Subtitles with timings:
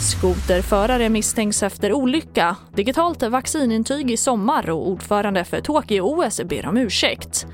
[0.00, 2.56] Skoterförare misstänks efter olycka.
[2.74, 7.46] Digitalt vaccinintyg i sommar och ordförande för Tokyo-OS ber om ursäkt.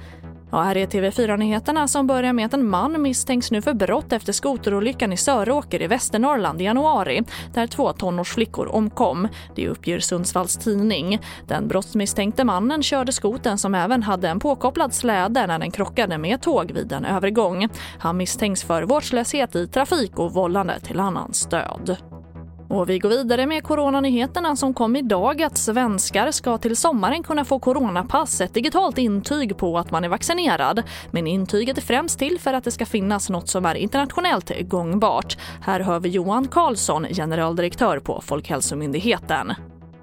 [0.54, 4.32] Ja, här är TV4-nyheterna som börjar med att en man misstänks nu för brott efter
[4.32, 7.22] skoterolyckan i Söråker i Västernorrland i januari
[7.54, 9.28] där två tonårsflickor omkom.
[9.54, 11.20] Det uppger Sundsvalls tidning.
[11.46, 16.42] Den brottsmisstänkte mannen körde skoten som även hade en påkopplad släde när den krockade med
[16.42, 17.68] tåg vid en övergång.
[17.98, 22.11] Han misstänks för vårdslöshet i trafik och vållande till annans död.
[22.72, 27.44] Och vi går vidare med coronanyheterna som kom idag att svenskar ska till sommaren kunna
[27.44, 30.82] få coronapass, ett digitalt intyg på att man är vaccinerad.
[31.10, 35.38] Men intyget är främst till för att det ska finnas något som är internationellt gångbart.
[35.62, 39.52] Här hör vi Johan Karlsson, generaldirektör på Folkhälsomyndigheten.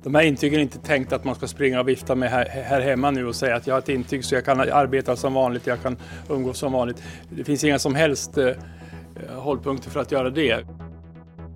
[0.04, 2.82] De här intygen är inte tänkt att man ska springa och vifta med här, här,
[2.82, 5.68] hemma nu och säga att jag har ett intyg så jag kan arbeta som vanligt,
[5.68, 5.98] jag kan
[6.30, 7.04] umgås som vanligt.
[7.30, 8.52] Det finns inga som helst eh,
[9.36, 10.66] hållpunkter för att göra det.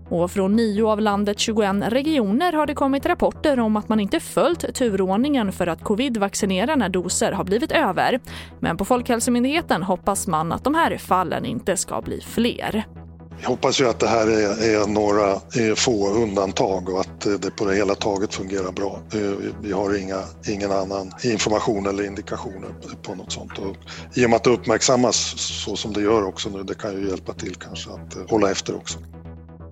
[0.09, 4.19] Och från nio av landets 21 regioner har det kommit rapporter om att man inte
[4.19, 8.19] följt turordningen för att covid-vaccinera när doser har blivit över.
[8.59, 12.85] Men på Folkhälsomyndigheten hoppas man att de här fallen inte ska bli fler.
[13.43, 17.33] Vi hoppas ju att det här är, är några är få undantag och att eh,
[17.33, 19.01] det på det hela taget fungerar bra.
[19.13, 22.69] Eh, vi har inga, ingen annan information eller indikationer
[23.01, 23.57] på något sånt.
[23.57, 23.75] Och
[24.13, 27.09] I och med att det uppmärksammas så som det gör också nu, det kan ju
[27.09, 28.99] hjälpa till kanske att eh, hålla efter också.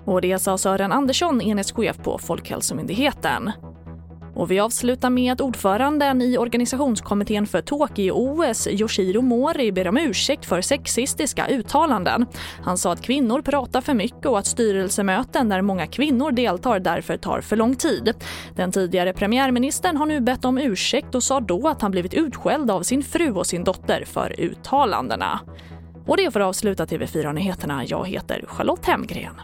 [0.06, 3.52] Och det sa Sören Andersson, enhetschef på Folkhälsomyndigheten.
[4.36, 10.46] Och vi avslutar med att ordföranden i organisationskommittén för Tokyo-OS, Yoshiro Mori, ber om ursäkt
[10.46, 12.26] för sexistiska uttalanden.
[12.64, 17.18] Han sa att kvinnor pratar för mycket och att styrelsemöten där många kvinnor deltar därför
[17.18, 18.14] tar för lång tid.
[18.56, 22.72] Den tidigare premiärministern har nu bett om ursäkt och sa då att han blivit utskälld
[22.72, 25.40] av sin fru och sin dotter för uttalandena.
[26.06, 27.86] Och det får avsluta TV4-nyheterna.
[27.88, 29.42] Jag heter Charlotte Hemgren.